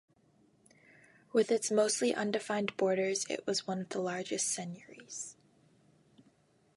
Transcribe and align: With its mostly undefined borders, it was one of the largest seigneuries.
With 1.31 1.51
its 1.51 1.69
mostly 1.69 2.11
undefined 2.11 2.75
borders, 2.75 3.27
it 3.29 3.45
was 3.45 3.67
one 3.67 3.81
of 3.81 3.89
the 3.89 3.99
largest 4.01 4.47
seigneuries. 4.47 5.37